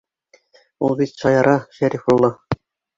[0.89, 2.37] Ул бит шаяра, Шәрифулла!